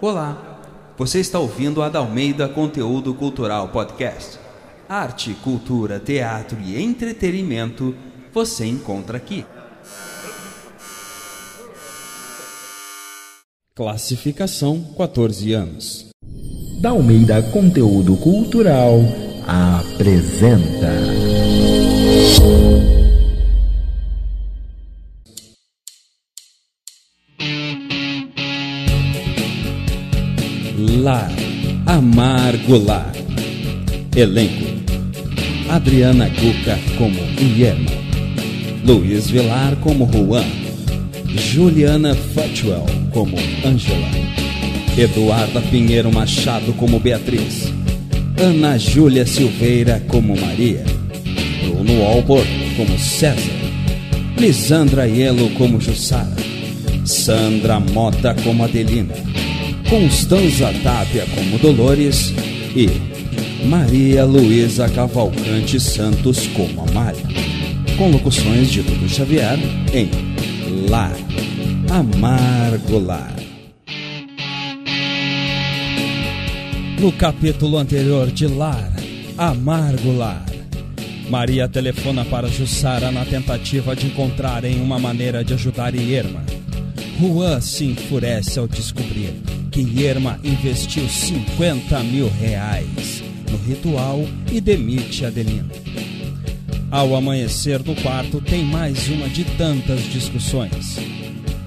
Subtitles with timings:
[0.00, 0.60] Olá,
[0.96, 4.38] você está ouvindo a Dalmeida Conteúdo Cultural Podcast.
[4.88, 7.94] Arte, cultura, teatro e entretenimento
[8.32, 9.44] você encontra aqui.
[13.74, 16.08] Classificação 14 anos.
[16.80, 19.00] Dalmeida Conteúdo Cultural
[19.46, 20.88] apresenta.
[31.08, 31.30] Lar,
[31.86, 33.14] Amargo Lar.
[34.14, 34.66] Elenco:
[35.70, 37.96] Adriana Cuca como Guilherme,
[38.84, 40.44] Luiz Vilar como Juan,
[41.50, 44.10] Juliana Futwell como Angela,
[44.98, 47.72] Eduarda Pinheiro Machado como Beatriz,
[48.36, 50.84] Ana Júlia Silveira como Maria,
[51.62, 52.44] Bruno Albor
[52.76, 53.60] como César,
[54.36, 56.36] Lisandra Ielo como Jussara,
[57.04, 59.14] Sandra Mota como Adelina,
[59.88, 62.34] Constanza Tapia como Dolores
[62.76, 62.88] e
[63.66, 67.24] Maria Luísa Cavalcante Santos como Amália.
[67.96, 69.58] Com locuções de Dudu Xavier
[69.94, 70.10] em
[70.90, 71.16] Lar,
[71.88, 73.34] Amargo Lar.
[77.00, 78.92] No capítulo anterior de Lar,
[79.38, 80.44] Amargo Lar,
[81.30, 86.44] Maria telefona para Jussara na tentativa de encontrarem uma maneira de ajudar Irma.
[87.18, 95.24] Juan se enfurece ao descobrir que Irma investiu 50 mil reais no ritual e demite
[95.24, 95.68] Adelina.
[96.90, 100.98] Ao amanhecer do quarto, tem mais uma de tantas discussões.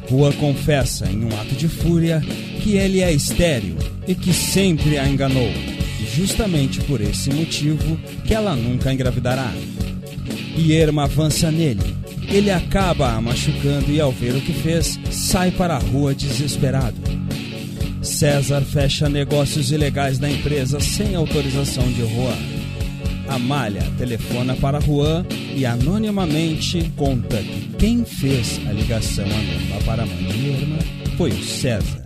[0.09, 2.21] Juan confessa, em um ato de fúria,
[2.61, 5.49] que ele é estéril e que sempre a enganou,
[6.01, 9.53] e justamente por esse motivo que ela nunca engravidará.
[10.57, 11.95] Irma avança nele.
[12.27, 17.10] Ele acaba a machucando e, ao ver o que fez, sai para a rua desesperado.
[18.01, 22.35] César fecha negócios ilegais na empresa sem autorização de Juan.
[23.29, 25.23] Amália telefona para Juan
[25.55, 30.79] e anonimamente conta que quem fez a ligação anônima para a mãe de Irma
[31.15, 32.03] foi o César.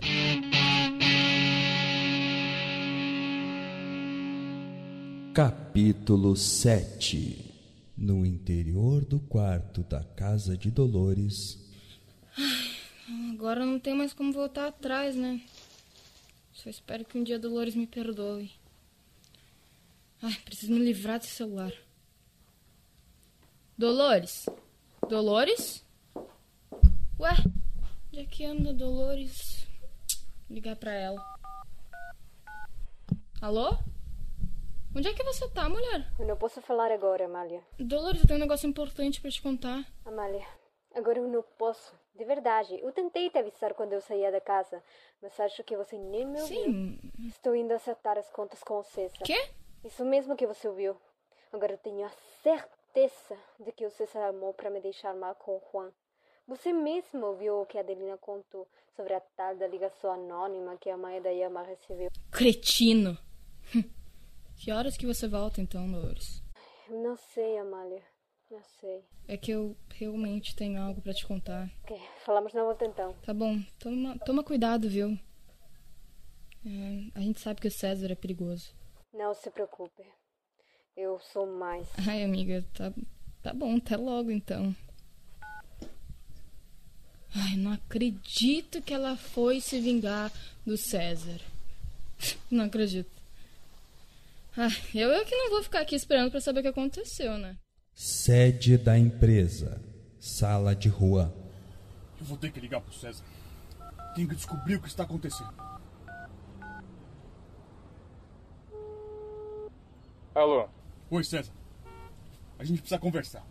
[5.32, 7.54] Capítulo 7
[7.96, 11.58] No interior do quarto da casa de Dolores.
[13.32, 15.40] Agora não tem mais como voltar atrás, né?
[16.56, 18.50] Só espero que um dia Dolores me perdoe.
[20.22, 21.70] Ai, preciso me livrar desse celular.
[23.76, 24.46] Dolores?
[25.06, 25.84] Dolores?
[27.20, 27.34] Ué,
[28.08, 29.66] onde é que anda Dolores?
[30.48, 31.22] Ligar pra ela.
[33.42, 33.76] Alô?
[34.94, 36.10] Onde é que você tá, mulher?
[36.18, 37.62] Eu não posso falar agora, Amália.
[37.78, 39.84] Dolores, eu tenho um negócio importante pra te contar.
[40.06, 40.46] Amália,
[40.94, 41.92] agora eu não posso.
[42.16, 44.82] De verdade, eu tentei te avisar quando eu saía da casa,
[45.20, 46.64] mas acho que você nem me ouviu.
[46.64, 46.98] Sim.
[47.28, 49.22] Estou indo acertar as contas com o César.
[49.22, 49.50] Quê?
[49.84, 50.96] Isso mesmo que você ouviu.
[51.52, 52.10] Agora eu tenho a
[52.42, 55.92] certeza de que o César armou para me deixar mal com o Juan.
[56.48, 58.66] Você mesmo ouviu o que a Adelina contou
[58.96, 62.08] sobre a tal da ligação anônima que a mãe da Yama recebeu.
[62.30, 63.18] Cretino.
[64.56, 66.42] que horas que você volta então, Dolores?
[66.88, 68.02] Não sei, Amália.
[68.50, 69.04] Não sei.
[69.26, 71.70] É que eu realmente tenho algo pra te contar.
[71.82, 73.12] Ok, falamos na outra então.
[73.24, 75.18] Tá bom, toma, toma cuidado, viu?
[76.64, 78.72] É, a gente sabe que o César é perigoso.
[79.12, 80.02] Não se preocupe.
[80.96, 81.88] Eu sou mais.
[82.08, 82.92] Ai, amiga, tá,
[83.42, 84.74] tá bom, até logo então.
[87.34, 90.32] Ai, não acredito que ela foi se vingar
[90.64, 91.40] do César.
[92.50, 93.10] Não acredito.
[94.56, 97.58] Ai, eu é que não vou ficar aqui esperando pra saber o que aconteceu, né?
[97.98, 99.80] Sede da empresa.
[100.20, 101.34] Sala de rua.
[102.20, 103.24] Eu vou ter que ligar pro César.
[104.14, 105.54] Tenho que descobrir o que está acontecendo.
[110.34, 110.68] Alô?
[111.10, 111.54] Oi, César.
[112.58, 113.42] A gente precisa conversar.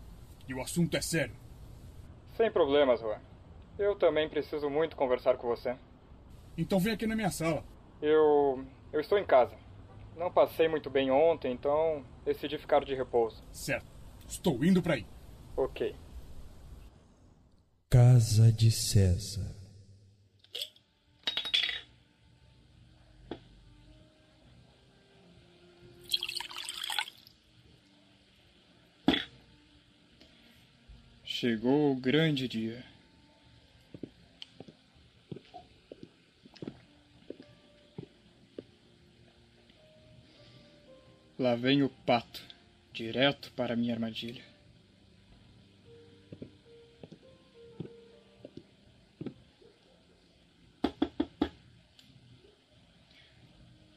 [0.46, 1.34] E o assunto é sério.
[2.36, 3.18] Sem problemas, Juan.
[3.76, 5.76] Eu também preciso muito conversar com você.
[6.56, 7.64] Então vem aqui na minha sala.
[8.00, 8.64] Eu.
[8.92, 9.56] Eu estou em casa.
[10.16, 13.42] Não passei muito bem ontem, então decidi ficar de repouso.
[13.50, 13.95] Certo.
[14.28, 15.06] Estou indo para aí.
[15.56, 15.94] Ok.
[17.88, 19.54] Casa de César.
[31.24, 32.82] Chegou o grande dia.
[41.38, 42.42] Lá vem o pato,
[42.96, 44.42] direto para minha armadilha.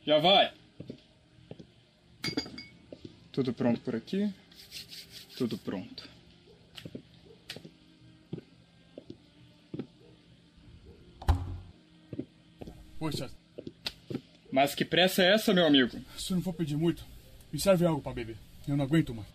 [0.06, 0.54] Já vai!
[3.32, 4.34] Tudo pronto por aqui?
[5.38, 6.10] Tudo pronto.
[12.98, 13.32] Poxa.
[14.52, 15.98] Mas que pressa é essa, meu amigo?
[16.18, 17.06] Se eu não for pedir muito,
[17.54, 18.49] me serve algo para beber.
[18.70, 19.28] Eu não aguento mais.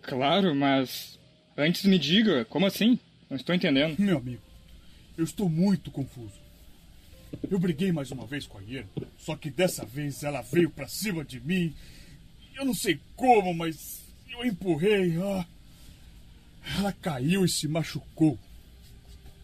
[0.00, 1.18] Claro, mas.
[1.56, 2.98] Antes me diga, como assim?
[3.28, 3.98] Não estou entendendo.
[3.98, 4.40] Meu amigo,
[5.16, 6.40] eu estou muito confuso.
[7.50, 8.88] Eu briguei mais uma vez com a Iena,
[9.18, 11.74] só que dessa vez ela veio pra cima de mim.
[12.56, 15.16] Eu não sei como, mas eu empurrei.
[15.20, 15.46] Ah,
[16.78, 18.38] ela caiu e se machucou.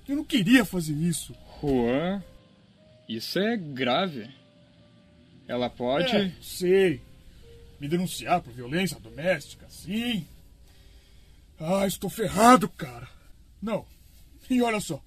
[0.09, 1.35] Eu não queria fazer isso.
[1.61, 2.23] Juan,
[3.07, 4.31] isso é grave.
[5.47, 6.17] Ela pode.
[6.17, 7.03] É, sei.
[7.81, 10.27] Me denunciar por violência doméstica, sim.
[11.59, 13.09] Ah, estou ferrado, cara.
[13.61, 13.87] Não.
[14.49, 15.03] E olha só.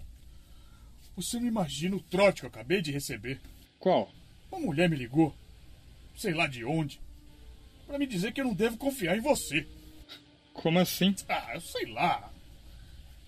[1.15, 3.39] Você não imagina o trote que eu acabei de receber.
[3.79, 4.11] Qual?
[4.51, 5.35] Uma mulher me ligou,
[6.15, 6.99] sei lá de onde,
[7.85, 9.67] para me dizer que eu não devo confiar em você.
[10.53, 11.15] Como assim?
[11.27, 12.31] Ah, eu sei lá.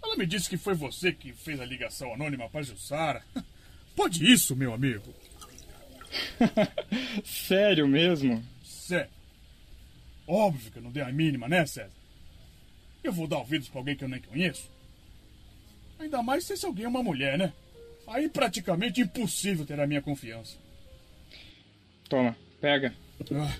[0.03, 3.23] Ela me disse que foi você que fez a ligação anônima para Jussara.
[3.95, 5.13] Pode isso, meu amigo.
[7.23, 8.43] Sério mesmo?
[8.63, 9.18] Sério.
[10.29, 11.89] Óbvio que eu não dei a mínima, né, César?
[13.03, 14.69] Eu vou dar ouvidos pra alguém que eu nem conheço?
[15.97, 17.51] Ainda mais se esse alguém é uma mulher, né?
[18.07, 20.55] Aí praticamente impossível ter a minha confiança.
[22.07, 22.93] Toma, pega.
[23.31, 23.57] Ah,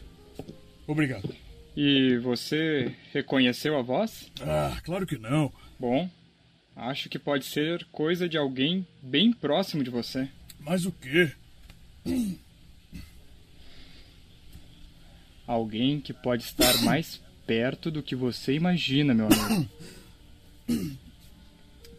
[0.85, 1.35] obrigado.
[1.75, 4.31] E você reconheceu a voz?
[4.39, 5.51] Ah, claro que não.
[5.79, 6.07] Bom,
[6.75, 10.29] acho que pode ser coisa de alguém bem próximo de você.
[10.59, 11.31] Mas o quê?
[15.49, 19.67] Alguém que pode estar mais perto do que você imagina, meu amigo.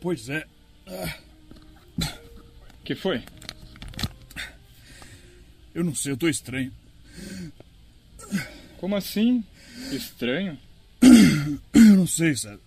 [0.00, 0.46] Pois é.
[0.86, 1.18] Ah,
[2.84, 3.24] que foi?
[5.74, 6.72] eu não sei, eu tô estranho.
[8.78, 9.44] Como assim?
[9.90, 10.56] Estranho?
[11.74, 12.60] Eu não sei, César.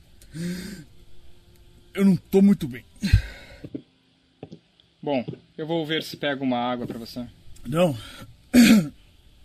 [1.94, 2.84] Eu não tô muito bem.
[5.02, 5.26] Bom,
[5.58, 7.26] eu vou ver se pego uma água pra você.
[7.66, 7.98] Não.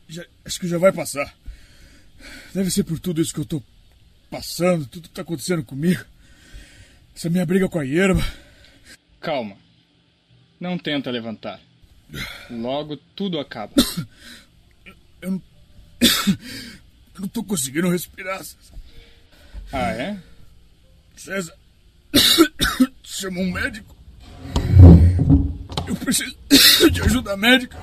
[0.08, 1.34] Já- acho que já vai passar.
[2.54, 3.62] Deve ser por tudo isso que eu tô
[4.30, 6.04] passando, tudo que tá acontecendo comigo.
[7.14, 8.24] Essa minha briga com a Hierba.
[9.20, 9.56] Calma.
[10.60, 11.60] Não tenta levantar.
[12.50, 13.72] Logo tudo acaba.
[15.20, 15.42] Eu não.
[17.14, 18.74] eu não tô conseguindo respirar, César.
[19.72, 20.16] Ah, é?
[21.16, 21.58] César.
[23.02, 23.96] Chama um médico.
[25.88, 26.36] Eu preciso
[26.92, 27.76] de ajuda médica.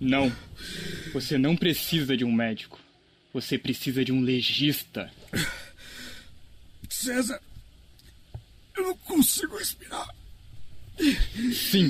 [0.00, 0.32] Não.
[1.16, 2.78] Você não precisa de um médico.
[3.32, 5.10] Você precisa de um legista.
[6.90, 7.40] César.
[8.76, 10.14] Eu não consigo respirar.
[11.54, 11.86] Sim.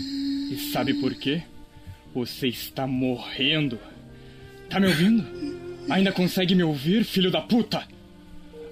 [0.53, 1.43] E sabe por quê?
[2.15, 3.81] Você está morrendo.
[4.71, 5.27] Tá me ouvindo?
[5.91, 7.85] Ainda consegue me ouvir, filho da puta?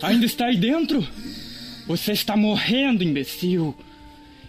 [0.02, 1.04] Ainda está aí dentro?
[1.88, 3.76] Você está morrendo, imbecil.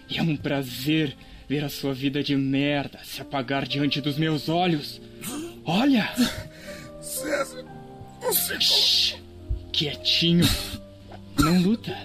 [0.08, 1.16] E é um prazer
[1.48, 5.00] ver a sua vida de merda se apagar diante dos meus olhos.
[5.66, 6.08] Olha!
[7.00, 7.64] César.
[8.20, 8.60] Você.
[8.60, 9.16] Shh,
[9.72, 10.44] quietinho.
[11.38, 11.96] Não luta.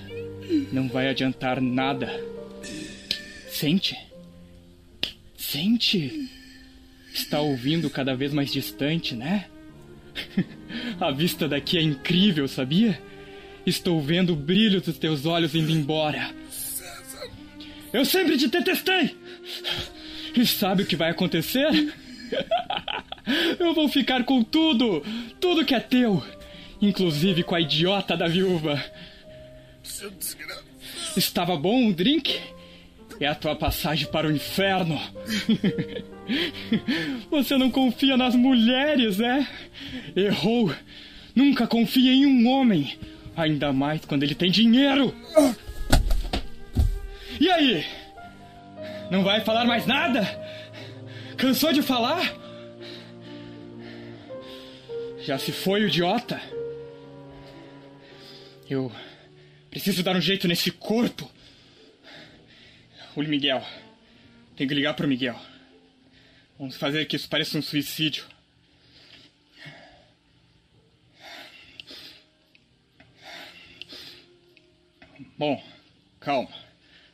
[0.72, 2.10] Não vai adiantar nada.
[3.50, 3.98] Sente.
[5.38, 6.30] Sente.
[7.14, 9.46] Está ouvindo cada vez mais distante, né?
[11.00, 13.00] A vista daqui é incrível, sabia?
[13.66, 16.34] Estou vendo o brilho dos teus olhos indo embora.
[17.94, 19.16] Eu sempre te detestei!
[20.36, 21.94] E sabe o que vai acontecer?
[23.60, 25.04] Eu vou ficar com tudo!
[25.40, 26.24] Tudo que é teu!
[26.82, 28.84] Inclusive com a idiota da viúva.
[29.84, 30.66] Seu desgraçado.
[31.16, 32.40] Estava bom o drink?
[33.20, 35.00] É a tua passagem para o inferno.
[37.30, 39.46] Você não confia nas mulheres, é?
[40.16, 40.74] Errou.
[41.36, 42.98] Nunca confia em um homem.
[43.36, 45.14] Ainda mais quando ele tem dinheiro.
[47.40, 47.86] E aí?
[49.12, 50.28] Não vai falar mais nada?
[51.38, 52.41] Cansou de falar?
[55.24, 56.42] Já se foi o idiota?
[58.68, 58.92] Eu
[59.70, 61.32] preciso dar um jeito nesse corpo.
[63.16, 63.64] O Miguel.
[64.56, 65.40] Tem que ligar pro Miguel.
[66.58, 68.26] Vamos fazer que isso pareça um suicídio.
[75.38, 75.64] Bom,
[76.20, 76.50] calma.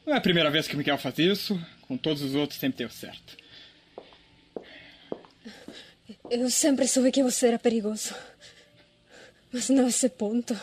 [0.06, 1.62] Não é a primeira vez que o Miguel faz isso.
[1.82, 3.36] Com todos os outros sempre deu certo.
[6.30, 8.14] Eu sempre soube que você era perigoso.
[9.52, 10.60] Mas não esse ponto.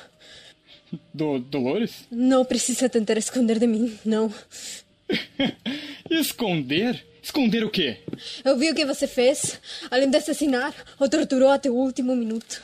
[1.12, 2.04] Do Dolores?
[2.10, 4.32] Não precisa tentar esconder de mim, não.
[6.10, 7.04] Esconder?
[7.22, 8.00] Esconder o quê?
[8.44, 9.58] Eu vi o que você fez.
[9.90, 12.62] Além de assassinar, o torturou até o último minuto.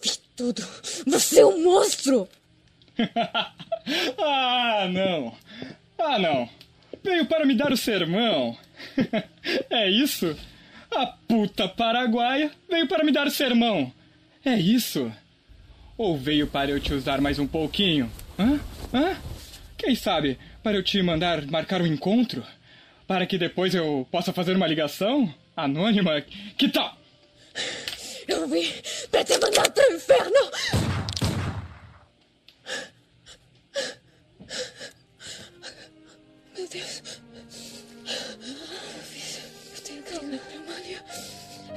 [0.00, 0.66] Vi tudo.
[1.06, 2.28] Você é um monstro!
[4.18, 5.36] ah, não.
[5.98, 6.48] Ah, não.
[7.02, 8.56] Veio para me dar o sermão.
[9.68, 10.36] é isso?
[10.96, 13.92] A puta paraguaia veio para me dar sermão.
[14.42, 15.12] É isso?
[15.98, 18.10] Ou veio para eu te usar mais um pouquinho?
[18.38, 18.58] Hã?
[18.94, 19.14] Hã?
[19.76, 22.42] Quem sabe para eu te mandar marcar um encontro?
[23.06, 26.22] Para que depois eu possa fazer uma ligação anônima?
[26.56, 26.96] Que tal?
[28.26, 28.66] Eu vim
[29.10, 30.50] para te mandar o inferno!
[36.56, 37.25] Meu Deus.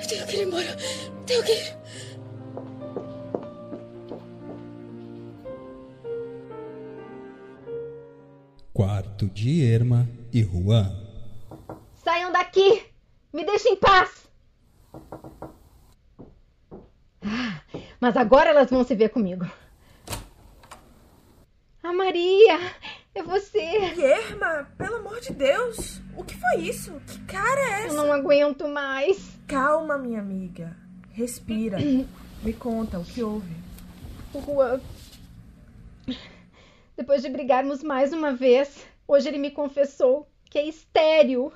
[0.09, 0.75] Tenho que ir embora.
[1.25, 1.77] Tenho que ir.
[8.73, 10.91] Quarto de Irma e Juan.
[12.03, 12.85] Saiam daqui!
[13.31, 14.27] Me deixem em paz!
[17.21, 17.61] Ah,
[17.99, 19.45] mas agora elas vão se ver comigo.
[21.83, 22.57] A Maria!
[23.19, 23.59] É você!
[23.59, 25.99] Irma, pelo amor de Deus!
[26.15, 26.93] O que foi isso?
[27.07, 27.95] Que cara é Eu essa?
[27.95, 29.37] não aguento mais.
[29.47, 30.75] Calma, minha amiga.
[31.11, 31.77] Respira.
[32.41, 33.53] Me conta o que houve.
[34.33, 34.79] O Juan.
[36.95, 41.51] Depois de brigarmos mais uma vez, hoje ele me confessou que é estéreo.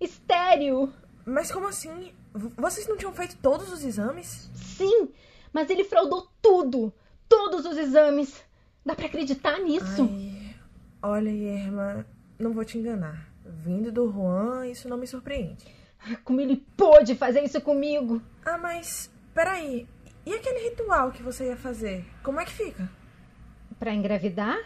[0.00, 0.92] Estéreo!
[1.24, 2.12] Mas como assim?
[2.34, 4.50] V- Vocês não tinham feito todos os exames?
[4.54, 5.08] Sim,
[5.52, 6.92] mas ele fraudou tudo.
[7.28, 8.34] Todos os exames.
[8.84, 10.02] Dá pra acreditar nisso?
[10.10, 10.35] Ai,
[11.02, 12.06] olha, Irma,
[12.38, 13.28] não vou te enganar.
[13.44, 15.64] Vindo do Juan, isso não me surpreende.
[16.24, 18.20] Como ele pôde fazer isso comigo?
[18.44, 19.86] Ah, mas peraí.
[20.24, 22.04] E aquele ritual que você ia fazer?
[22.22, 22.90] Como é que fica?
[23.78, 24.58] Pra engravidar?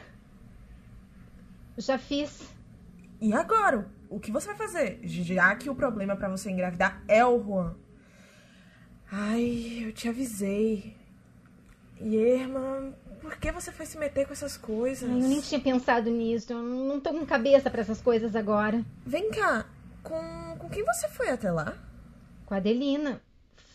[1.77, 2.51] Já fiz.
[3.21, 3.91] E agora?
[4.09, 5.01] O que você vai fazer?
[5.03, 7.77] Já que o problema pra você engravidar é o Juan.
[9.13, 10.97] Ai, eu te avisei.
[12.01, 15.09] Irma, por que você foi se meter com essas coisas?
[15.09, 16.53] Eu nem tinha pensado nisso.
[16.53, 18.85] Eu não tô com cabeça pra essas coisas agora.
[19.05, 19.67] Vem cá,
[20.03, 21.77] com, com quem você foi até lá?
[22.47, 23.21] Com a Adelina.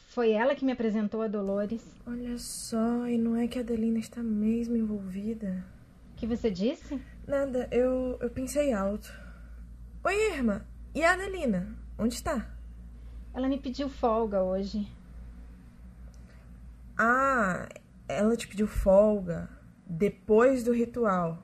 [0.09, 1.81] Foi ela que me apresentou a Dolores.
[2.07, 5.65] Olha só, e não é que a Adelina está mesmo envolvida?
[6.13, 7.01] O que você disse?
[7.27, 9.13] Nada, eu, eu pensei alto.
[10.03, 11.75] Oi, Irma, e a Adelina?
[11.97, 12.49] Onde está?
[13.33, 14.87] Ela me pediu folga hoje.
[16.97, 17.67] Ah,
[18.07, 19.49] ela te pediu folga
[19.85, 21.43] depois do ritual.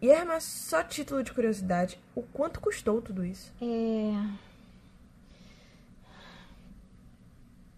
[0.00, 3.52] E Irma, só título de curiosidade, o quanto custou tudo isso?
[3.60, 4.46] É.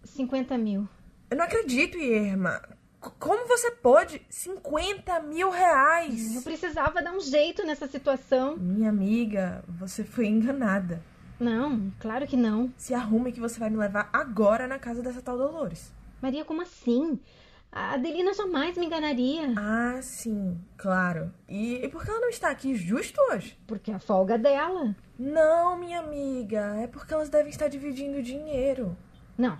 [0.03, 0.87] 50 mil.
[1.29, 2.61] Eu não acredito, Irma.
[3.17, 4.21] Como você pôde?
[4.29, 6.35] 50 mil reais!
[6.35, 8.57] Eu precisava dar um jeito nessa situação.
[8.57, 11.01] Minha amiga, você foi enganada.
[11.39, 12.73] Não, claro que não.
[12.75, 15.93] Se arrume que você vai me levar agora na casa dessa tal Dolores.
[16.21, 17.17] Maria, como assim?
[17.71, 19.53] A Adelina jamais me enganaria.
[19.55, 21.31] Ah, sim, claro.
[21.47, 23.57] E, e por que ela não está aqui justo hoje?
[23.67, 24.95] Porque a folga dela.
[25.17, 28.97] Não, minha amiga, é porque elas devem estar dividindo o dinheiro.
[29.37, 29.57] Não.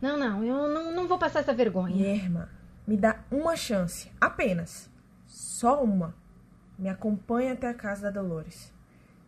[0.00, 2.14] Não, não, eu não, não vou passar essa vergonha.
[2.14, 2.48] Irma,
[2.86, 4.88] me dá uma chance, apenas.
[5.26, 6.14] Só uma.
[6.78, 8.72] Me acompanha até a casa da Dolores.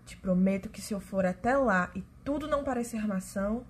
[0.07, 3.65] Te prometo que se eu for até lá e tudo não parecer armação,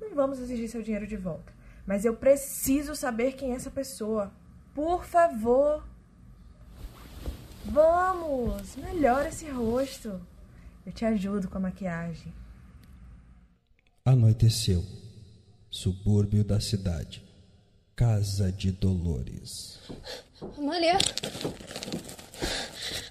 [0.00, 1.52] não vamos exigir seu dinheiro de volta.
[1.90, 4.32] Mas eu preciso saber quem é essa pessoa.
[4.72, 5.84] Por favor.
[7.64, 10.24] Vamos, melhora esse rosto.
[10.86, 12.32] Eu te ajudo com a maquiagem.
[14.04, 14.84] Anoiteceu.
[15.68, 17.24] Subúrbio da cidade.
[17.96, 19.80] Casa de Dolores.
[20.56, 20.96] Amália!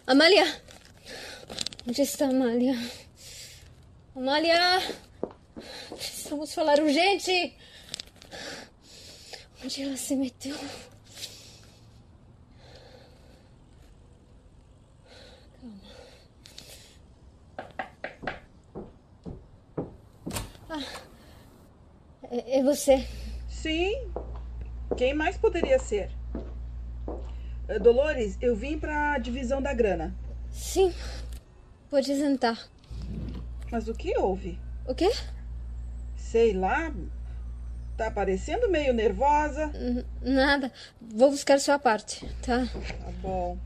[0.07, 0.61] Amália!
[1.85, 2.79] Onde está Amália?
[4.15, 4.81] Amália!
[5.89, 7.57] Precisamos falar urgente!
[9.63, 10.55] Onde ela se meteu?
[15.61, 15.75] Calma.
[20.69, 20.83] Ah,
[22.31, 23.05] é, é você.
[23.49, 24.11] Sim.
[24.97, 26.09] Quem mais poderia ser?
[27.67, 30.15] Eh, Dolores, eu vim para a divisão da grana.
[30.51, 30.93] Sim.
[31.89, 32.69] Pode sentar.
[33.71, 34.59] Mas o que houve?
[34.87, 35.11] O quê?
[36.15, 36.91] Sei lá.
[37.99, 39.69] Tá parecendo meio nervosa.
[40.21, 40.71] Nada.
[41.01, 42.65] Vou buscar sua parte, tá?
[42.65, 43.57] Tá bom.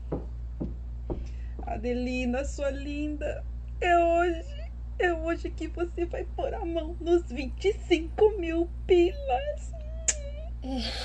[1.64, 3.44] Adelina, sua linda.
[3.80, 4.44] É hoje.
[4.98, 9.72] É hoje que você vai pôr a mão nos 25 mil pilas.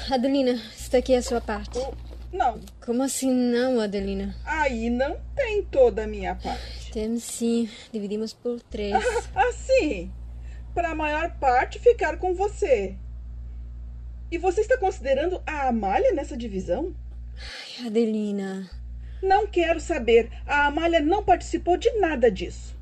[0.09, 1.79] Adelina, está aqui a sua parte.
[2.33, 4.36] Não, Como assim não, Adelina?
[4.43, 6.91] aí não tem toda a minha parte.
[6.91, 8.95] Temos sim, dividimos por três.
[9.36, 10.12] Assim,
[10.74, 12.95] para a maior parte ficar com você.
[14.31, 16.93] E você está considerando a Amália nessa divisão?
[17.79, 18.69] Ai, Adelina.
[19.21, 20.31] Não quero saber.
[20.45, 22.77] A Amália não participou de nada disso.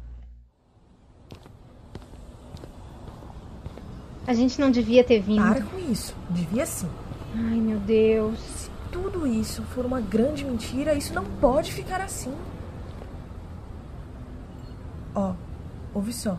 [4.27, 5.41] A gente não devia ter vindo.
[5.41, 6.13] Para com isso.
[6.29, 6.89] Devia sim.
[7.33, 8.37] Ai, meu Deus.
[8.39, 12.35] Se tudo isso for uma grande mentira, isso não pode ficar assim.
[15.15, 15.33] Ó,
[15.93, 16.37] ouve só.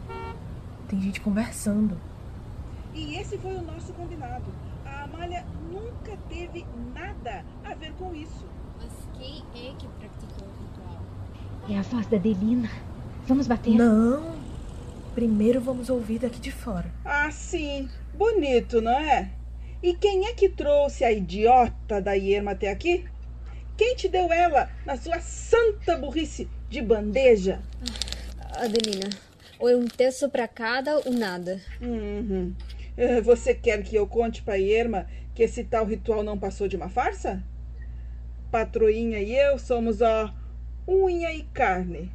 [0.86, 1.98] Tem gente conversando.
[2.94, 4.44] E esse foi o nosso combinado.
[5.12, 8.46] A Amália nunca teve nada a ver com isso.
[8.78, 11.02] Mas quem é que praticou o ritual?
[11.68, 12.70] É a voz da Delina.
[13.26, 13.74] Vamos bater?
[13.74, 14.36] Não.
[15.14, 16.90] Primeiro vamos ouvir daqui de fora.
[17.04, 17.88] Ah, sim.
[18.14, 19.30] Bonito, não é?
[19.82, 23.04] E quem é que trouxe a idiota da Irma até aqui?
[23.76, 27.60] Quem te deu ela na sua santa burrice de bandeja?
[28.56, 29.08] Adelina,
[29.58, 31.60] ou é um terço para cada ou nada.
[31.80, 32.52] Uhum.
[32.98, 36.76] Eh, Você quer que eu conte pra Irma que esse tal ritual não passou de
[36.76, 37.42] uma farsa?
[38.50, 40.34] Patroinha e eu somos a
[40.86, 42.10] unha e carne.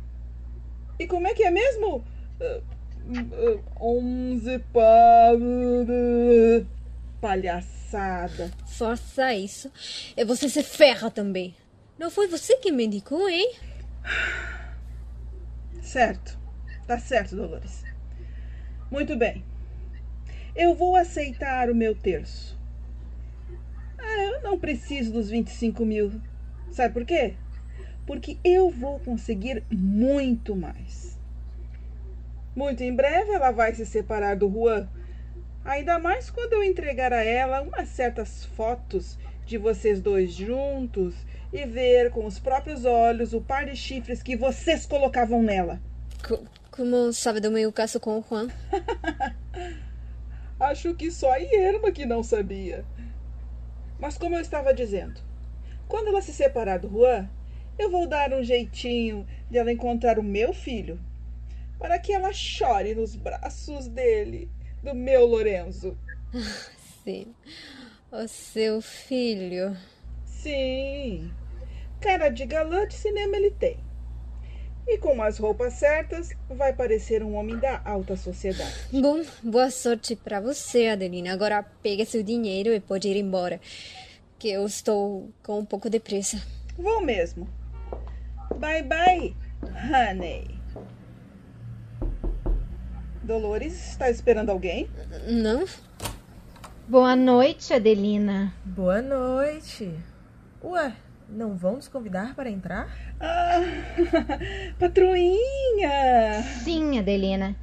[0.99, 2.03] E como é que é mesmo?
[2.39, 2.61] Eh,
[3.15, 5.37] eh, Onze para...
[7.21, 8.51] Palhaçada.
[8.67, 9.71] Força isso.
[10.17, 11.55] E você se ferra também.
[11.97, 13.53] Não foi você que me indicou, hein?
[15.81, 16.37] Certo.
[16.85, 17.85] Tá certo, Dolores.
[18.91, 19.45] Muito bem.
[20.55, 22.57] Eu vou aceitar o meu terço.
[23.97, 26.21] Ah, eu não preciso dos 25 mil.
[26.71, 27.35] Sabe por quê?
[28.05, 31.17] Porque eu vou conseguir muito mais.
[32.55, 34.87] Muito em breve ela vai se separar do Juan.
[35.65, 41.15] Ainda mais quando eu entregar a ela umas certas fotos de vocês dois juntos
[41.51, 45.81] e ver com os próprios olhos o par de chifres que vocês colocavam nela.
[46.27, 48.49] Co- como sabe do meu caso com o Juan?
[50.63, 52.85] Acho que só a Irma que não sabia.
[53.99, 55.19] Mas como eu estava dizendo,
[55.89, 57.29] quando ela se separar do Juan,
[57.77, 60.97] eu vou dar um jeitinho de ela encontrar o meu filho,
[61.77, 64.49] para que ela chore nos braços dele,
[64.81, 65.97] do meu Lorenzo.
[67.03, 67.35] Sim.
[68.09, 69.75] O seu filho.
[70.25, 71.29] Sim,
[71.99, 73.77] cara de galã de cinema ele tem.
[74.85, 78.73] E com as roupas certas, vai parecer um homem da alta sociedade.
[78.91, 81.31] Bom, boa sorte para você, Adelina.
[81.31, 83.61] Agora pega seu dinheiro e pode ir embora.
[84.37, 86.41] Que eu estou com um pouco de pressa.
[86.77, 87.47] Vou mesmo.
[88.57, 90.53] Bye bye, honey.
[93.23, 94.89] Dolores, está esperando alguém?
[95.27, 95.65] Não?
[96.85, 98.53] Boa noite, Adelina.
[98.65, 99.97] Boa noite.
[100.61, 100.93] Ué,
[101.29, 102.87] não vão nos convidar para entrar?
[103.19, 103.59] Ah,
[104.79, 106.43] patroinha!
[106.63, 107.55] Sim, Adelina.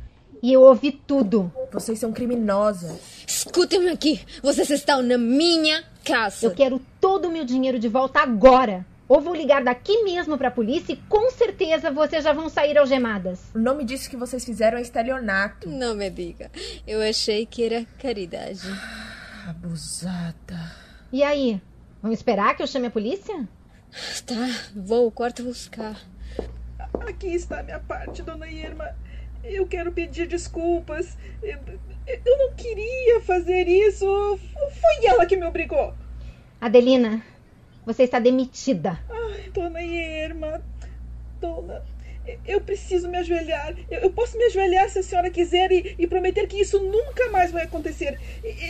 [0.43, 1.53] E eu ouvi tudo.
[1.71, 3.25] Vocês são criminosas.
[3.27, 4.25] Escutem-me aqui.
[4.43, 6.47] Vocês estão na minha casa.
[6.47, 8.87] Eu quero todo o meu dinheiro de volta agora.
[9.07, 13.41] Ou vou ligar daqui mesmo pra polícia e com certeza vocês já vão sair algemadas.
[13.53, 15.69] O nome disso que vocês fizeram é estelionato.
[15.69, 16.51] Não me diga.
[16.87, 18.63] Eu achei que era caridade.
[19.49, 20.73] Abusada.
[21.13, 21.61] E aí?
[22.03, 23.47] Vão esperar que eu chame a polícia?
[24.27, 26.01] Tá, vou ao quarto buscar.
[27.07, 28.95] Aqui está a minha parte, dona Irma.
[29.45, 31.17] Eu quero pedir desculpas.
[31.43, 31.59] Eu,
[32.25, 34.07] eu não queria fazer isso.
[34.81, 35.93] Foi ela que me obrigou.
[36.61, 37.23] Adelina,
[37.85, 38.99] você está demitida.
[39.11, 40.63] Ai, dona Irma,
[41.41, 41.83] dona,
[42.47, 43.75] eu preciso me ajoelhar.
[43.91, 47.51] Eu, posso me ajoelhar se a senhora quiser e, e prometer que isso nunca mais
[47.51, 48.19] vai acontecer.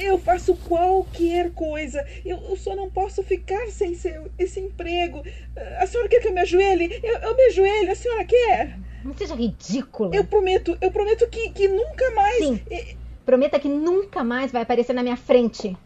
[0.02, 2.06] Eu faço qualquer coisa.
[2.24, 5.22] Eu, eu só não posso ficar sem seu, esse emprego.
[5.78, 7.00] A senhora quer que eu me ajoelhe?
[7.02, 7.92] Eu, eu me ajoelho.
[7.92, 8.78] A senhora quer?
[9.04, 10.14] Não seja ridícula.
[10.14, 12.38] Eu prometo, eu prometo que, que nunca mais.
[12.38, 12.60] Sim.
[13.24, 15.76] Prometa que nunca mais vai aparecer na minha frente.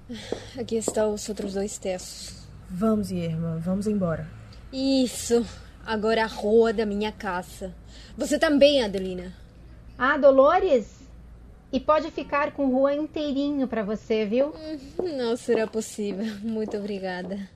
[0.59, 2.45] Aqui estão os outros dois terços.
[2.71, 4.27] Vamos, Irma, vamos embora.
[4.73, 5.47] Isso.
[5.87, 7.75] Agora a rua da minha casa.
[8.17, 9.33] Você também, Adelina.
[9.99, 11.05] Ah, Dolores?
[11.73, 14.55] E pode ficar com rua inteirinho pra você, viu?
[14.99, 16.25] Não será possível.
[16.41, 17.49] Muito obrigada.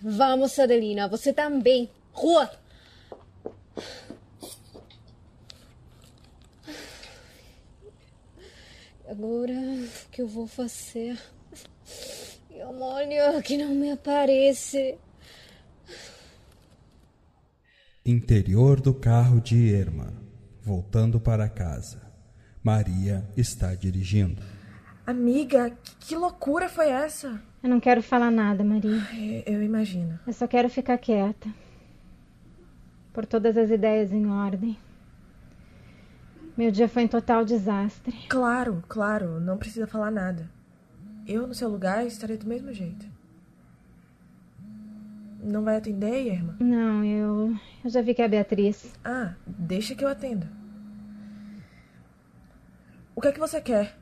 [0.00, 1.08] Vamos, Adelina.
[1.08, 1.90] Você também.
[2.12, 2.50] Rua!
[9.08, 11.18] Agora, o que eu vou fazer?
[12.50, 14.98] E o molho que não me aparece.
[18.08, 20.12] Interior do carro de Irma,
[20.62, 22.00] voltando para casa.
[22.62, 24.40] Maria está dirigindo.
[25.04, 27.42] Amiga, que, que loucura foi essa?
[27.60, 29.02] Eu não quero falar nada, Maria.
[29.44, 30.20] Eu, eu imagino.
[30.24, 31.48] Eu só quero ficar quieta.
[33.12, 34.78] por todas as ideias em ordem.
[36.56, 38.16] Meu dia foi um total desastre.
[38.28, 40.48] Claro, claro, não precisa falar nada.
[41.26, 43.04] Eu, no seu lugar, estarei do mesmo jeito.
[45.40, 46.56] Não vai atender, irmã?
[46.58, 48.92] Não, eu, eu já vi que é a Beatriz.
[49.04, 50.50] Ah, deixa que eu atenda.
[53.14, 53.96] O que é que você quer?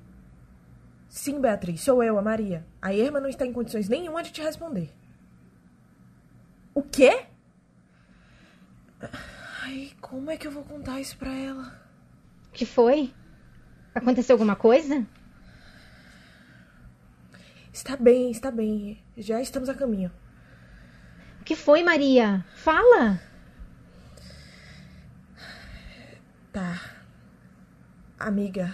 [1.09, 2.67] Sim, Beatriz, sou eu, a Maria.
[2.83, 4.91] A Irma não está em condições nenhuma de te responder.
[6.75, 7.27] O quê?
[9.63, 11.81] Ai, como é que eu vou contar isso pra ela?
[12.49, 13.13] O que foi?
[13.95, 15.07] Aconteceu alguma coisa?
[17.73, 18.99] Está bem, está bem.
[19.17, 20.11] Já estamos a caminho.
[21.45, 22.43] O que foi, Maria?
[22.55, 23.21] Fala!
[26.51, 26.81] Tá.
[28.19, 28.73] Amiga.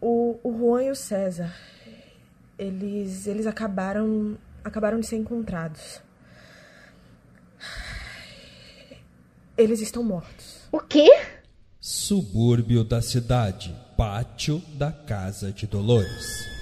[0.00, 1.52] O, o Juan e o César.
[2.56, 3.26] Eles.
[3.26, 4.38] Eles acabaram.
[4.62, 6.00] acabaram de ser encontrados.
[9.58, 10.68] Eles estão mortos.
[10.70, 11.08] O quê?
[11.80, 13.74] Subúrbio da cidade.
[13.96, 16.55] Pátio da Casa de Dolores.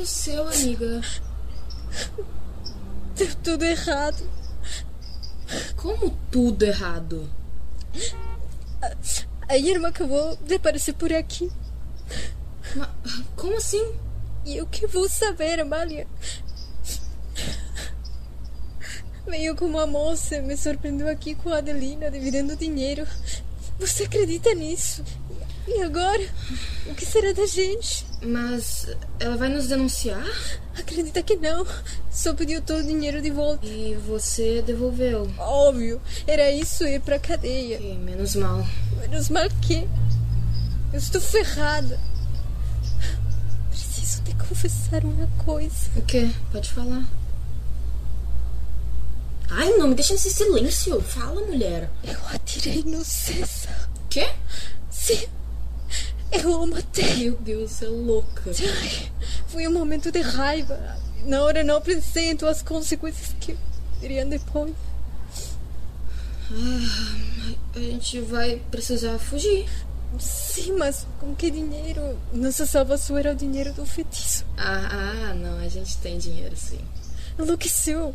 [0.00, 1.00] Aconteceu, amiga?
[3.14, 4.30] Deu tudo errado.
[5.76, 7.30] Como tudo errado?
[9.48, 11.50] A, irmã acabou de aparecer por aqui.
[12.74, 12.88] Mas,
[13.36, 13.94] como assim?
[14.46, 16.06] E eu que vou saber, Amália?
[19.26, 23.06] Veio com uma moça, me surpreendeu aqui com a Adelina, dividindo dinheiro.
[23.78, 25.04] Você acredita nisso?
[25.72, 26.28] E agora?
[26.86, 28.04] O que será da gente?
[28.20, 28.88] Mas
[29.20, 30.26] ela vai nos denunciar?
[30.76, 31.64] Acredita que não.
[32.10, 33.64] Só pediu todo o dinheiro de volta.
[33.64, 35.30] E você devolveu?
[35.38, 36.02] Óbvio.
[36.26, 37.78] Era isso ir pra cadeia.
[37.80, 38.66] E menos mal.
[38.98, 39.88] Menos mal que?
[40.92, 42.00] Eu estou ferrada.
[43.70, 45.88] Preciso te confessar uma coisa.
[45.94, 46.28] O quê?
[46.50, 47.04] Pode falar.
[49.48, 51.00] Ai, não me deixa nesse silêncio.
[51.00, 51.88] Fala, mulher.
[52.02, 53.88] Eu atirei no César.
[54.08, 54.28] Quê?
[54.90, 55.28] Sim.
[56.32, 57.16] Eu o matei.
[57.16, 58.42] Meu Deus, você é louca.
[58.46, 59.12] Ai,
[59.48, 60.78] foi um momento de raiva.
[61.24, 63.56] Na hora não pensei em as consequências que
[64.00, 64.72] viriam depois.
[66.52, 67.16] Ah,
[67.76, 69.68] a gente vai precisar fugir.
[70.18, 72.18] Sim, mas com que dinheiro?
[72.32, 74.44] Nossa salvação era o dinheiro do feitiço.
[74.56, 74.88] Ah,
[75.30, 76.80] ah, não, a gente tem dinheiro, sim.
[77.38, 78.14] Enlouqueceu.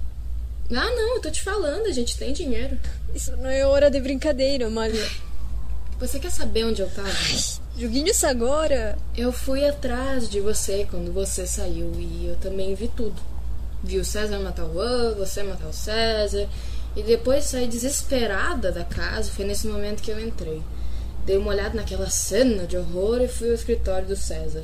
[0.72, 2.78] Ah, não, eu tô te falando, a gente tem dinheiro.
[3.14, 5.08] Isso não é hora de brincadeira, Maria.
[6.00, 7.10] Você quer saber onde eu tava?
[7.78, 8.98] Joguinhos agora.
[9.18, 13.22] Eu fui atrás de você quando você saiu e eu também vi tudo.
[13.84, 16.48] Vi o César matar o Juan, você matar o César.
[16.96, 19.30] E depois saí desesperada da casa.
[19.30, 20.64] Foi nesse momento que eu entrei.
[21.26, 24.64] Dei uma olhada naquela cena de horror e fui ao escritório do César.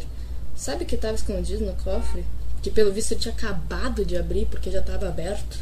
[0.56, 2.24] Sabe o que estava escondido no cofre?
[2.62, 5.60] Que pelo visto ele tinha acabado de abrir porque já estava aberto.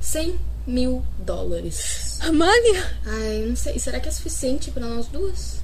[0.00, 2.18] 100 mil dólares.
[2.20, 2.96] Amália!
[3.06, 3.78] Ai, não sei.
[3.78, 5.62] Será que é suficiente para nós duas?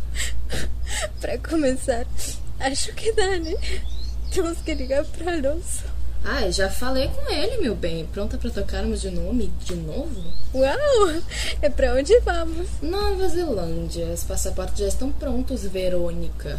[1.21, 2.07] para começar,
[2.59, 3.55] acho que dá, né?
[4.33, 5.85] Temos que ligar para Alonso.
[6.25, 8.07] Ai, já falei com ele, meu bem.
[8.07, 10.25] Pronta para tocarmos de nome de novo?
[10.55, 11.23] Uau!
[11.61, 12.67] É para onde vamos?
[12.81, 14.07] Nova Zelândia.
[14.07, 16.59] Os passaportes já estão prontos, Verônica.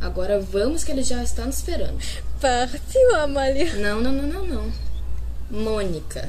[0.00, 1.98] Agora vamos que ele já está nos esperando.
[2.40, 3.74] Partiu, Amália.
[3.74, 4.72] Não, não, não, não, não.
[5.50, 6.28] Mônica.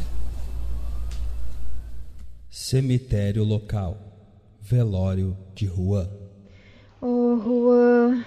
[2.54, 3.98] Cemitério local.
[4.60, 6.10] Velório de Juan.
[7.00, 8.26] Oh, Juan.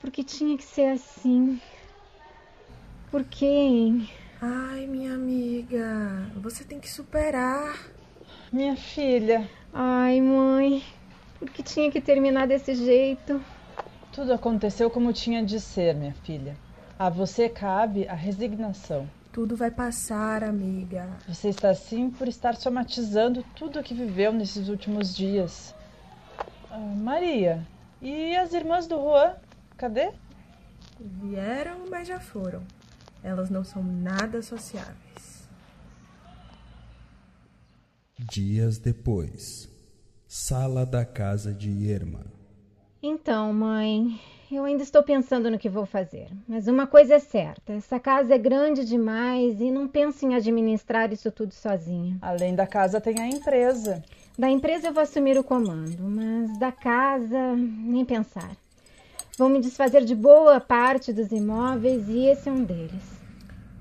[0.00, 1.60] Por que tinha que ser assim?
[3.10, 4.08] Por quê, hein?
[4.40, 7.90] Ai, minha amiga, você tem que superar.
[8.52, 9.50] Minha filha.
[9.74, 10.84] Ai, mãe.
[11.40, 13.42] Por que tinha que terminar desse jeito?
[14.12, 16.56] Tudo aconteceu como tinha de ser, minha filha.
[16.96, 19.10] A você cabe a resignação.
[19.32, 21.08] Tudo vai passar, amiga.
[21.28, 25.72] Você está assim por estar somatizando tudo o que viveu nesses últimos dias.
[26.68, 27.64] Ah, Maria,
[28.02, 29.36] e as irmãs do Juan?
[29.76, 30.10] Cadê?
[30.98, 32.62] Vieram, mas já foram.
[33.22, 35.48] Elas não são nada sociáveis.
[38.18, 39.68] Dias depois.
[40.26, 42.24] Sala da casa de Irma.
[43.02, 44.20] Então, mãe,
[44.56, 46.28] eu ainda estou pensando no que vou fazer.
[46.48, 51.12] Mas uma coisa é certa: essa casa é grande demais e não penso em administrar
[51.12, 52.16] isso tudo sozinha.
[52.20, 54.02] Além da casa, tem a empresa.
[54.38, 58.50] Da empresa eu vou assumir o comando, mas da casa, nem pensar.
[59.38, 63.19] Vou me desfazer de boa parte dos imóveis e esse é um deles.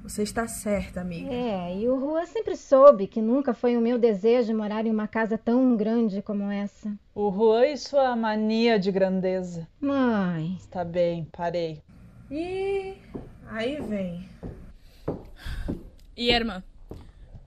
[0.09, 1.31] Você está certa, amiga.
[1.31, 5.07] É, e o Juan sempre soube que nunca foi o meu desejo morar em uma
[5.07, 6.91] casa tão grande como essa.
[7.13, 9.67] O Juan e sua mania de grandeza.
[9.79, 10.55] Mãe.
[10.59, 11.83] Está bem, parei.
[12.31, 12.95] E
[13.51, 14.27] aí vem.
[16.17, 16.65] Irma,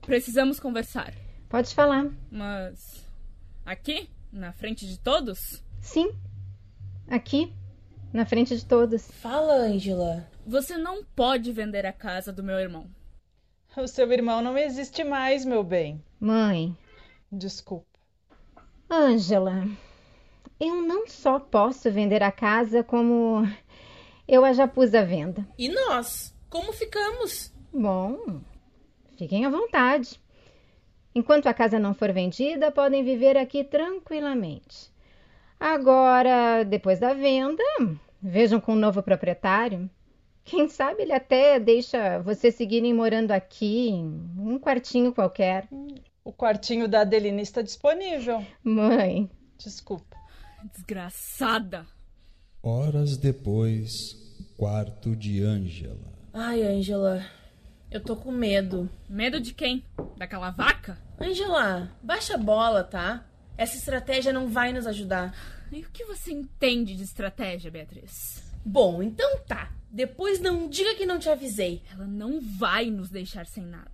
[0.03, 1.12] precisamos conversar.
[1.48, 2.07] Pode falar.
[2.31, 3.05] Mas.
[3.66, 4.09] Aqui?
[4.33, 5.64] Na frente de todos?
[5.81, 6.12] Sim.
[7.09, 7.53] Aqui.
[8.12, 9.11] Na frente de todos.
[9.11, 10.31] Fala, Angela.
[10.46, 12.90] Você não pode vender a casa do meu irmão.
[13.76, 16.02] O seu irmão não existe mais, meu bem.
[16.18, 16.76] Mãe.
[17.31, 17.87] Desculpa.
[18.90, 19.66] Ângela,
[20.61, 23.48] eu não só posso vender a casa, como
[24.28, 25.46] eu a já pus à venda.
[25.57, 26.35] E nós?
[26.50, 27.52] Como ficamos?
[27.72, 28.42] Bom,
[29.16, 30.20] fiquem à vontade.
[31.14, 34.92] Enquanto a casa não for vendida, podem viver aqui tranquilamente.
[35.59, 37.62] Agora, depois da venda,
[38.20, 39.88] vejam com o novo proprietário.
[40.44, 44.05] Quem sabe ele até deixa vocês seguirem morando aqui, em
[44.37, 45.68] um quartinho qualquer.
[46.24, 48.44] O quartinho da Adelina está disponível.
[48.62, 49.31] Mãe.
[49.59, 50.16] Desculpa.
[50.74, 51.87] Desgraçada.
[52.62, 54.16] Horas depois,
[54.57, 56.12] quarto de Ângela.
[56.33, 57.24] Ai, Ângela,
[57.90, 58.88] eu tô com medo.
[59.09, 59.85] Medo de quem?
[60.16, 60.96] Daquela vaca?
[61.20, 63.26] Ângela, baixa a bola, tá?
[63.57, 65.35] Essa estratégia não vai nos ajudar.
[65.70, 68.42] E o que você entende de estratégia, Beatriz?
[68.64, 69.72] Bom, então tá.
[69.92, 71.83] Depois não diga que não te avisei.
[71.92, 73.90] Ela não vai nos deixar sem nada.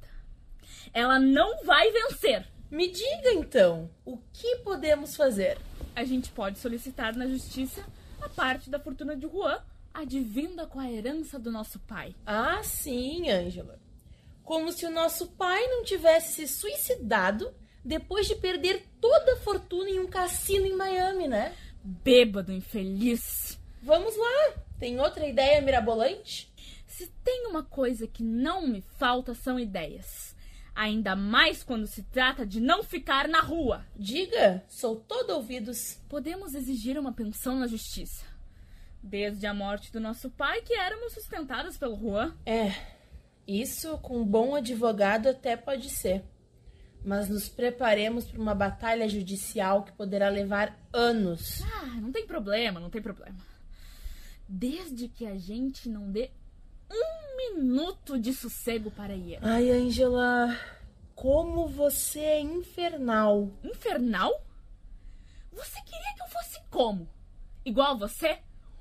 [0.94, 2.46] Ela não vai vencer.
[2.70, 5.58] Me diga então, o que podemos fazer?
[5.96, 7.84] A gente pode solicitar na justiça
[8.20, 9.58] a parte da fortuna de Juan,
[9.92, 12.14] advinda com a herança do nosso pai.
[12.24, 13.80] Ah, sim, Ângela.
[14.44, 17.52] Como se o nosso pai não tivesse se suicidado
[17.84, 21.54] depois de perder toda a fortuna em um cassino em Miami, né?
[21.82, 23.57] Bêbado, infeliz.
[23.82, 24.54] Vamos lá.
[24.78, 26.52] Tem outra ideia mirabolante?
[26.86, 30.36] Se tem uma coisa que não me falta são ideias.
[30.74, 33.84] Ainda mais quando se trata de não ficar na rua.
[33.96, 36.00] Diga, sou todo ouvidos.
[36.08, 38.24] Podemos exigir uma pensão na justiça.
[39.02, 42.34] Desde a morte do nosso pai, que éramos sustentadas pelo Juan.
[42.46, 42.72] É,
[43.46, 46.22] isso com um bom advogado até pode ser.
[47.04, 51.62] Mas nos preparemos para uma batalha judicial que poderá levar anos.
[51.62, 53.38] Ah, não tem problema, não tem problema.
[54.48, 56.30] Desde que a gente não dê
[56.90, 59.38] um minuto de sossego para ir.
[59.42, 60.58] Ai, Angela,
[61.14, 63.50] como você é infernal.
[63.62, 64.32] Infernal?
[65.52, 67.08] Você queria que eu fosse como?
[67.64, 68.38] Igual a você?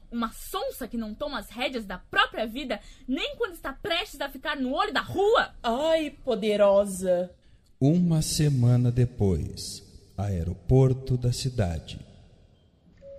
[0.10, 4.30] Uma sonsa que não toma as rédeas da própria vida nem quando está prestes a
[4.30, 5.54] ficar no olho da rua?
[5.62, 7.30] Ai, poderosa.
[7.80, 9.84] Uma semana depois,
[10.18, 12.00] aeroporto da cidade.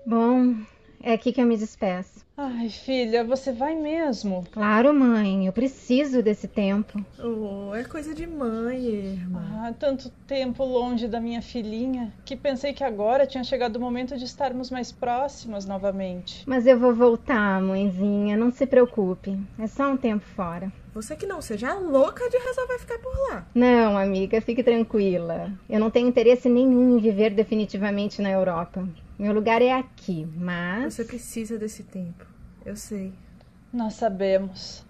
[0.06, 0.64] Bom,
[1.02, 2.26] é aqui que eu me despeço.
[2.40, 4.46] Ai, filha, você vai mesmo?
[4.52, 7.04] Claro, mãe, eu preciso desse tempo.
[7.18, 9.42] Oh, é coisa de mãe, irmã.
[9.60, 14.16] Ah, tanto tempo longe da minha filhinha que pensei que agora tinha chegado o momento
[14.16, 16.44] de estarmos mais próximas novamente.
[16.46, 19.36] Mas eu vou voltar, mãezinha, não se preocupe.
[19.58, 20.72] É só um tempo fora.
[20.94, 23.46] Você que não seja louca de resolver ficar por lá.
[23.52, 25.52] Não, amiga, fique tranquila.
[25.68, 28.88] Eu não tenho interesse nenhum em viver definitivamente na Europa.
[29.18, 30.94] Meu lugar é aqui, mas.
[30.94, 32.24] Você precisa desse tempo.
[32.64, 33.12] Eu sei.
[33.72, 34.86] Nós sabemos.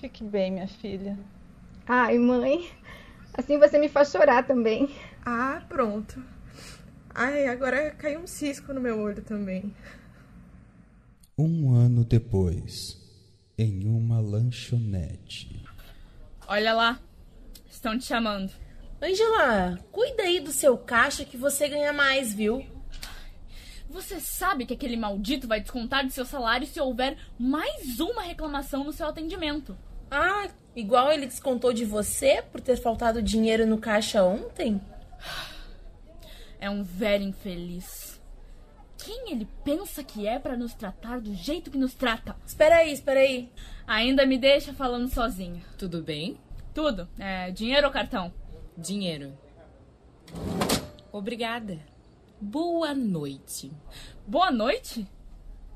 [0.00, 1.16] Fique bem, minha filha.
[1.86, 2.68] Ai, mãe.
[3.32, 4.90] Assim você me faz chorar também.
[5.24, 6.22] Ah, pronto.
[7.14, 9.72] Ai, agora caiu um cisco no meu olho também.
[11.38, 13.00] Um ano depois,
[13.56, 15.64] em uma lanchonete.
[16.48, 17.00] Olha lá,
[17.68, 18.52] estão te chamando.
[19.02, 22.64] Angela, cuida aí do seu caixa que você ganha mais, viu?
[23.88, 28.82] Você sabe que aquele maldito vai descontar de seu salário se houver mais uma reclamação
[28.82, 29.76] no seu atendimento.
[30.10, 34.80] Ah, igual ele descontou de você por ter faltado dinheiro no caixa ontem?
[36.58, 38.20] É um velho infeliz.
[38.96, 42.34] Quem ele pensa que é para nos tratar do jeito que nos trata?
[42.46, 43.52] Espera aí, espera aí.
[43.86, 45.62] Ainda me deixa falando sozinha.
[45.76, 46.38] Tudo bem?
[46.72, 47.06] Tudo.
[47.18, 48.32] É dinheiro ou cartão?
[48.76, 49.38] Dinheiro.
[51.12, 51.78] Obrigada.
[52.40, 53.72] Boa noite.
[54.26, 55.06] Boa noite?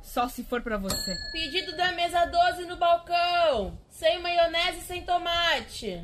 [0.02, 1.14] Só se for para você.
[1.32, 3.78] Pedido da mesa 12 no balcão.
[3.88, 6.02] Sem maionese e sem tomate.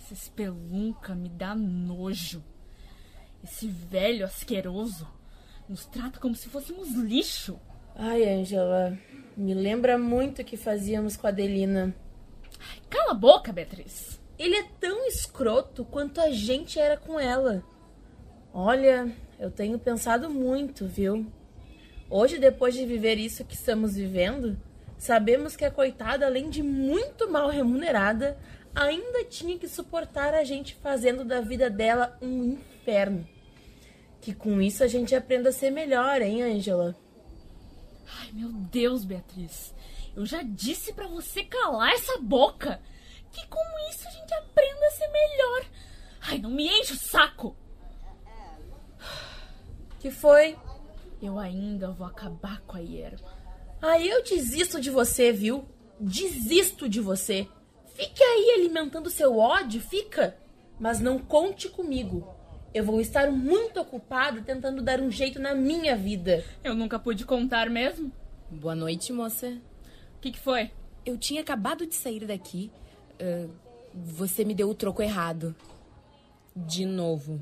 [0.00, 2.44] Esse espelunca me dá nojo.
[3.42, 5.08] Esse velho asqueroso
[5.68, 7.58] nos trata como se fôssemos lixo.
[7.96, 8.96] Ai, Angela,
[9.36, 11.94] me lembra muito o que fazíamos com a Adelina.
[12.88, 14.21] Cala a boca, Beatriz.
[14.42, 17.62] Ele é tão escroto quanto a gente era com ela.
[18.52, 21.24] Olha, eu tenho pensado muito, viu?
[22.10, 24.60] Hoje, depois de viver isso que estamos vivendo,
[24.98, 28.36] sabemos que a coitada, além de muito mal remunerada,
[28.74, 33.24] ainda tinha que suportar a gente fazendo da vida dela um inferno.
[34.20, 36.96] Que com isso a gente aprenda a ser melhor, hein, Angela?
[38.18, 39.72] Ai, meu Deus, Beatriz.
[40.16, 42.80] Eu já disse para você calar essa boca.
[43.32, 45.64] Que com isso a gente aprenda a ser melhor.
[46.20, 47.56] Ai, não me enche o saco.
[49.98, 50.56] Que foi?
[51.20, 53.32] Eu ainda vou acabar com a Yerma.
[53.80, 55.64] Aí eu desisto de você, viu?
[55.98, 57.48] Desisto de você.
[57.94, 60.36] Fique aí alimentando seu ódio, fica.
[60.78, 62.34] Mas não conte comigo.
[62.74, 66.44] Eu vou estar muito ocupada tentando dar um jeito na minha vida.
[66.64, 68.10] Eu nunca pude contar mesmo.
[68.50, 69.60] Boa noite, moça.
[70.16, 70.70] O que, que foi?
[71.04, 72.72] Eu tinha acabado de sair daqui.
[73.22, 73.48] Uh,
[73.94, 75.54] você me deu o troco errado.
[76.56, 77.40] De novo.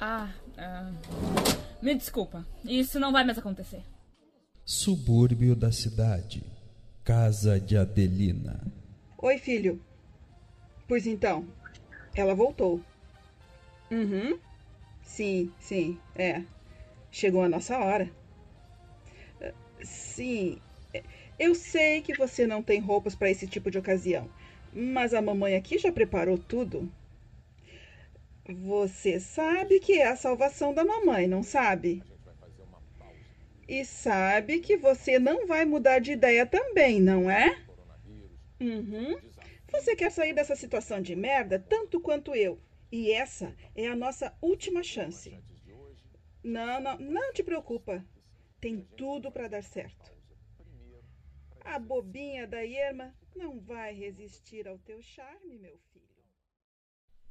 [0.00, 2.46] Ah, uh, me desculpa.
[2.64, 3.82] Isso não vai mais acontecer.
[4.64, 6.42] Subúrbio da cidade.
[7.04, 8.60] Casa de Adelina.
[9.18, 9.80] Oi, filho.
[10.88, 11.46] Pois então,
[12.14, 12.80] ela voltou.
[13.90, 14.38] Uhum.
[15.02, 16.42] Sim, sim, é.
[17.10, 18.10] Chegou a nossa hora.
[19.82, 20.58] Sim,
[21.38, 24.28] eu sei que você não tem roupas para esse tipo de ocasião,
[24.72, 26.90] mas a mamãe aqui já preparou tudo.
[28.48, 32.02] Você sabe que é a salvação da mamãe, não sabe?
[33.68, 37.64] E sabe que você não vai mudar de ideia também, não é?
[38.60, 39.18] Uhum.
[39.70, 42.60] Você quer sair dessa situação de merda tanto quanto eu.
[42.90, 45.38] E essa é a nossa última chance.
[46.42, 48.04] Não, não, não te preocupa.
[48.60, 50.12] Tem tudo para dar certo.
[51.64, 56.02] A bobinha da Irma não vai resistir ao teu charme, meu filho.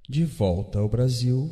[0.08, 1.50] De volta ao Brasil,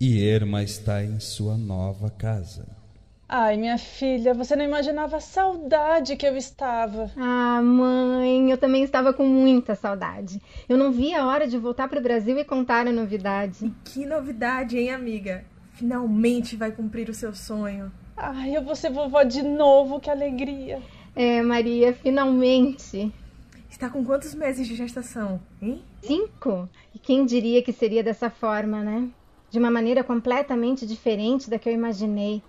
[0.00, 2.82] Irma está em sua nova casa.
[3.28, 7.10] Ai, minha filha, você não imaginava a saudade que eu estava.
[7.16, 10.38] Ah, mãe, eu também estava com muita saudade.
[10.68, 13.72] Eu não via a hora de voltar para o Brasil e contar a novidade.
[13.84, 15.46] Que novidade, hein, amiga?
[15.72, 17.90] Finalmente vai cumprir o seu sonho.
[18.14, 20.82] Ai, eu vou ser vovó de novo, que alegria.
[21.16, 23.10] É, Maria, finalmente.
[23.72, 25.82] Está com quantos meses de gestação, hein?
[26.02, 26.68] Cinco.
[26.94, 29.08] E quem diria que seria dessa forma, né?
[29.50, 32.42] De uma maneira completamente diferente da que eu imaginei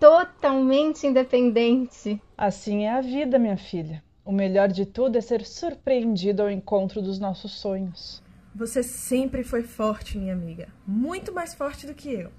[0.00, 2.20] totalmente independente.
[2.36, 4.02] Assim é a vida, minha filha.
[4.24, 8.22] O melhor de tudo é ser surpreendido ao encontro dos nossos sonhos.
[8.54, 10.68] Você sempre foi forte, minha amiga.
[10.86, 12.30] Muito mais forte do que eu.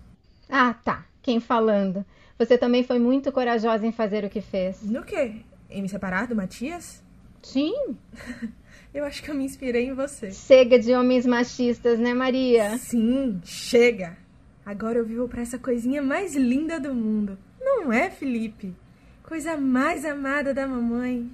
[0.50, 1.06] Ah, tá.
[1.22, 2.04] Quem falando?
[2.40, 4.82] Você também foi muito corajosa em fazer o que fez.
[4.82, 5.44] No quê?
[5.70, 7.05] Em me separar do Matias?
[7.46, 7.96] Sim.
[8.92, 10.32] eu acho que eu me inspirei em você.
[10.32, 12.76] Chega de homens machistas, né, Maria?
[12.80, 14.18] Sim, chega.
[14.66, 17.38] Agora eu vivo para essa coisinha mais linda do mundo.
[17.62, 18.74] Não é, Felipe?
[19.22, 21.32] Coisa mais amada da mamãe.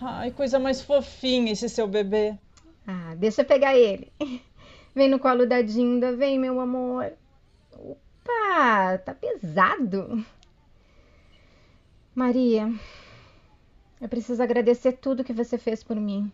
[0.00, 2.34] Ai, coisa mais fofinha esse seu bebê.
[2.86, 4.10] Ah, deixa eu pegar ele.
[4.94, 7.12] Vem no colo da Dinda, vem, meu amor.
[7.70, 10.24] Opa, tá pesado.
[12.14, 12.72] Maria,
[14.00, 16.30] eu preciso agradecer tudo que você fez por mim.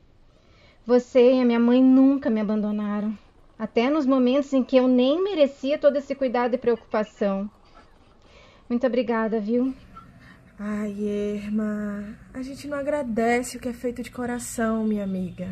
[0.84, 3.16] Você e a minha mãe nunca me abandonaram
[3.58, 7.48] até nos momentos em que eu nem merecia todo esse cuidado e preocupação.
[8.68, 9.72] Muito obrigada, viu?
[10.58, 15.48] Ai, irmã, a gente não agradece o que é feito de coração, minha amiga.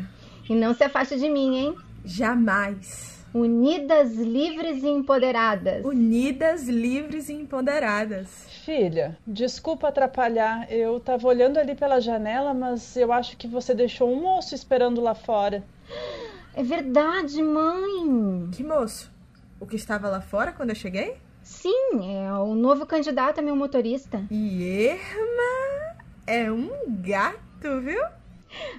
[0.49, 1.75] E não se afaste de mim, hein?
[2.03, 3.20] Jamais.
[3.33, 5.85] Unidas, livres e empoderadas.
[5.85, 8.27] Unidas, livres e empoderadas.
[8.65, 10.71] Filha, desculpa atrapalhar.
[10.71, 14.99] Eu tava olhando ali pela janela, mas eu acho que você deixou um moço esperando
[14.99, 15.63] lá fora.
[16.53, 18.49] É verdade, mãe.
[18.51, 19.09] Que moço?
[19.59, 21.15] O que estava lá fora quando eu cheguei?
[21.41, 24.25] Sim, é o novo candidato a meu motorista.
[24.29, 25.95] Irma
[26.27, 28.03] é um gato, viu?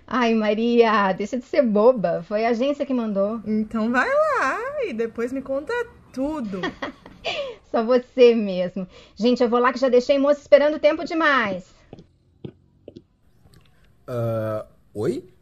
[0.07, 2.23] Ai, Maria, deixa de ser boba.
[2.23, 3.41] Foi a agência que mandou.
[3.47, 5.73] Então vai lá e depois me conta
[6.13, 6.61] tudo.
[7.71, 8.87] Só você mesmo.
[9.17, 11.65] Gente, eu vou lá que já deixei moço esperando tempo demais.
[14.09, 15.33] Uh, oi?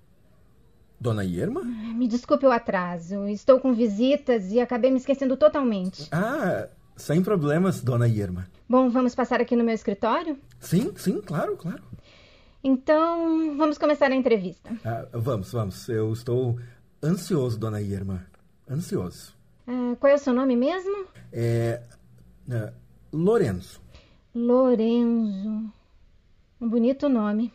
[1.00, 1.62] Dona Irma?
[1.62, 3.26] Me desculpe o atraso.
[3.26, 6.06] Estou com visitas e acabei me esquecendo totalmente.
[6.12, 8.46] Ah, sem problemas, Dona Irma.
[8.68, 10.38] Bom, vamos passar aqui no meu escritório?
[10.60, 11.82] Sim, sim, claro, claro.
[12.62, 14.70] Então, vamos começar a entrevista.
[14.84, 15.88] Ah, vamos, vamos.
[15.88, 16.58] Eu estou
[17.02, 18.26] ansioso, Dona Irma.
[18.68, 19.34] Ansioso.
[19.66, 21.06] Ah, qual é o seu nome mesmo?
[21.32, 21.82] É.
[22.50, 22.72] é
[23.12, 23.80] Lorenzo.
[24.34, 25.72] Lorenzo.
[26.60, 27.50] Um bonito nome.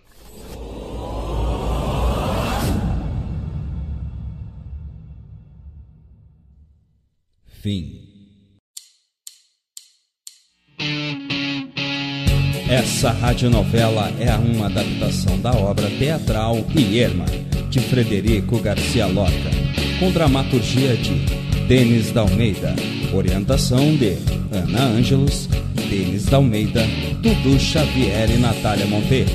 [7.45, 8.04] Fim.
[12.67, 17.25] Essa radionovela é uma adaptação da obra teatral Irma,
[17.69, 19.51] de Frederico Garcia Lorca,
[19.99, 21.13] com dramaturgia de
[21.67, 22.75] Denis da Almeida,
[23.13, 24.17] orientação de
[24.51, 25.47] Ana Ângelos,
[25.89, 26.83] Denis da Almeida,
[27.21, 29.31] Dudu Xavier e Natália Monteiro.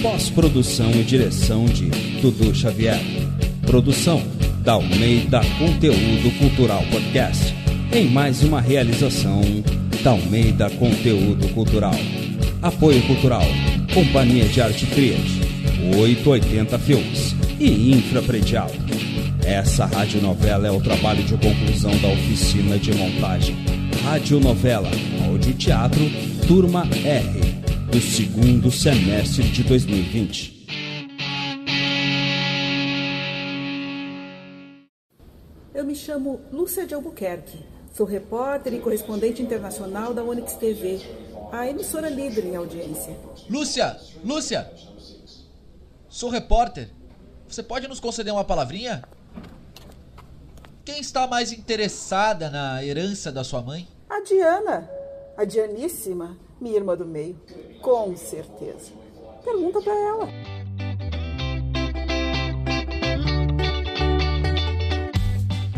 [0.00, 1.90] Pós-produção e direção de
[2.22, 3.00] Dudu Xavier.
[3.66, 4.22] Produção
[4.62, 7.54] da Almeida Conteúdo Cultural Podcast.
[7.92, 9.42] Em mais uma realização
[10.02, 11.94] da Almeida Conteúdo Cultural.
[12.62, 13.46] Apoio Cultural,
[13.94, 15.24] Companhia de Arte Triad,
[15.98, 18.68] 880 Filmes e Infrapredial.
[19.42, 23.56] Essa radionovela é o trabalho de conclusão da oficina de montagem.
[24.04, 24.90] Radionovela,
[25.26, 26.02] áudio teatro,
[26.46, 27.40] turma R,
[27.90, 30.66] do segundo semestre de 2020.
[35.72, 37.58] Eu me chamo Lúcia de Albuquerque.
[37.94, 41.00] Sou repórter e correspondente internacional da Onyx TV,
[41.52, 43.16] a emissora líder em audiência.
[43.48, 43.98] Lúcia!
[44.24, 44.70] Lúcia!
[46.08, 46.90] Sou repórter.
[47.48, 49.02] Você pode nos conceder uma palavrinha?
[50.84, 53.88] Quem está mais interessada na herança da sua mãe?
[54.08, 54.90] A Diana,
[55.36, 57.40] a Dianíssima, minha irmã do meio.
[57.80, 58.92] Com certeza.
[59.44, 60.28] Pergunta para ela.